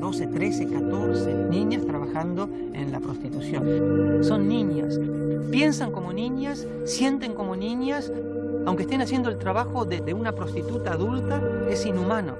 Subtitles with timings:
[0.00, 4.24] 13, 14 niñas trabajando en la prostitución.
[4.24, 4.98] Son niñas,
[5.50, 8.10] piensan como niñas, sienten como niñas,
[8.66, 12.36] aunque estén haciendo el trabajo de una prostituta adulta, es inhumano.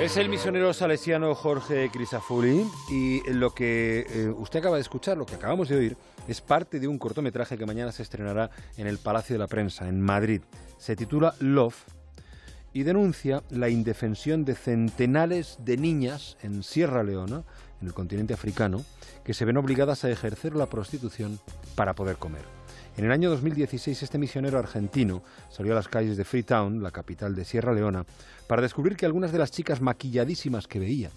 [0.00, 5.24] Es el misionero salesiano Jorge Crisafulli y lo que eh, usted acaba de escuchar, lo
[5.24, 5.96] que acabamos de oír,
[6.28, 9.88] es parte de un cortometraje que mañana se estrenará en el Palacio de la Prensa,
[9.88, 10.42] en Madrid.
[10.76, 11.95] Se titula Love
[12.76, 17.42] y denuncia la indefensión de centenares de niñas en Sierra Leona,
[17.80, 18.84] en el continente africano,
[19.24, 21.40] que se ven obligadas a ejercer la prostitución
[21.74, 22.42] para poder comer.
[22.98, 27.34] En el año 2016 este misionero argentino salió a las calles de Freetown, la capital
[27.34, 28.04] de Sierra Leona,
[28.46, 31.08] para descubrir que algunas de las chicas maquilladísimas que veía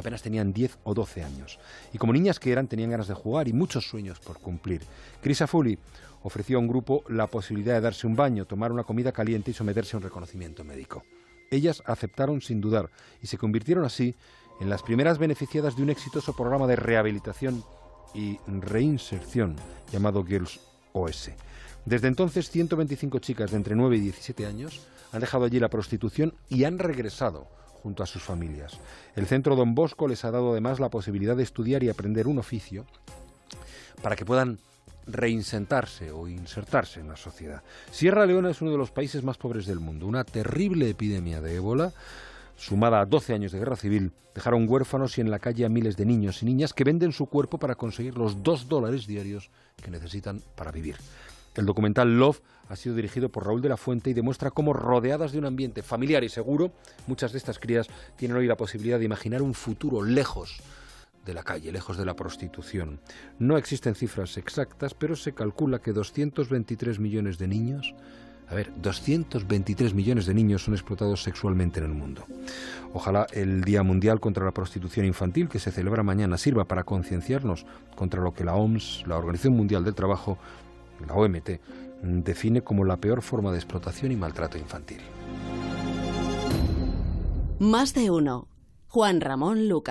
[0.00, 1.58] apenas tenían 10 o 12 años.
[1.92, 4.82] Y como niñas que eran, tenían ganas de jugar y muchos sueños por cumplir.
[5.22, 5.78] Chris Afuli
[6.22, 9.54] ofreció a un grupo la posibilidad de darse un baño, tomar una comida caliente y
[9.54, 11.02] someterse a un reconocimiento médico.
[11.50, 12.90] Ellas aceptaron sin dudar
[13.22, 14.14] y se convirtieron así
[14.60, 17.64] en las primeras beneficiadas de un exitoso programa de rehabilitación
[18.14, 19.56] y reinserción
[19.92, 20.60] llamado Girls
[20.92, 21.30] OS.
[21.86, 26.34] Desde entonces, 125 chicas de entre 9 y 17 años han dejado allí la prostitución
[26.48, 27.48] y han regresado
[27.82, 28.78] junto a sus familias.
[29.16, 32.38] El centro Don Bosco les ha dado además la posibilidad de estudiar y aprender un
[32.38, 32.86] oficio
[34.02, 34.58] para que puedan
[35.06, 37.62] reinsentarse o insertarse en la sociedad.
[37.90, 40.06] Sierra Leona es uno de los países más pobres del mundo.
[40.06, 41.92] Una terrible epidemia de ébola
[42.60, 45.96] sumada a 12 años de guerra civil, dejaron huérfanos y en la calle a miles
[45.96, 49.50] de niños y niñas que venden su cuerpo para conseguir los dos dólares diarios
[49.82, 50.96] que necesitan para vivir.
[51.60, 55.32] El documental Love ha sido dirigido por Raúl de la Fuente y demuestra cómo, rodeadas
[55.32, 56.72] de un ambiente familiar y seguro,
[57.06, 57.86] muchas de estas crías
[58.16, 60.62] tienen hoy la posibilidad de imaginar un futuro lejos
[61.26, 62.98] de la calle, lejos de la prostitución.
[63.38, 67.94] No existen cifras exactas, pero se calcula que 223 millones de niños
[68.48, 72.24] a ver, 223 millones de niños son explotados sexualmente en el mundo.
[72.92, 77.64] Ojalá el Día Mundial contra la Prostitución Infantil, que se celebra mañana, sirva para concienciarnos
[77.94, 80.36] contra lo que la OMS, la Organización Mundial del Trabajo,
[81.06, 81.50] la OMT,
[82.02, 85.00] define como la peor forma de explotación y maltrato infantil.
[87.58, 88.48] Más de uno.
[88.88, 89.78] Juan Ramón Lucas.